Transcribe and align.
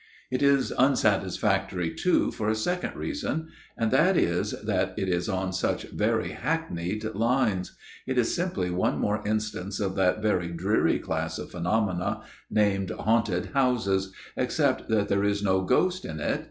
"It 0.31 0.41
is 0.41 0.71
unsatisfactory, 0.71 1.93
too, 1.93 2.31
for 2.31 2.49
a 2.49 2.55
second 2.55 2.95
reason; 2.95 3.49
and 3.77 3.91
that 3.91 4.17
is, 4.17 4.59
that 4.63 4.95
it 4.97 5.07
is 5.07 5.29
on 5.29 5.53
such 5.53 5.83
very 5.91 6.29
hackneyed 6.31 7.03
lines. 7.13 7.77
It 8.07 8.17
is 8.17 8.33
simply 8.33 8.71
one 8.71 8.97
more 8.97 9.21
instance 9.27 9.79
of 9.79 9.93
that 9.97 10.19
very 10.19 10.47
dreary 10.47 10.97
class 10.97 11.37
of 11.37 11.51
phenomena, 11.51 12.21
named 12.49 12.89
haunted 12.89 13.51
houses; 13.53 14.11
except 14.35 14.89
that 14.89 15.07
there 15.07 15.23
is 15.23 15.43
no 15.43 15.61
ghost 15.61 16.03
in 16.03 16.19
it. 16.19 16.39